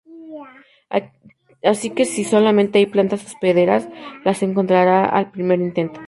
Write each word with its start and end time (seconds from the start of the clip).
Así 1.71 1.91
que 1.91 2.05
si 2.05 2.23
solamente 2.23 2.79
hay 2.79 2.87
plantas 2.87 3.23
hospederas 3.23 3.87
las 4.25 4.41
encontrará 4.41 5.05
al 5.05 5.29
primer 5.29 5.59
intento. 5.61 5.99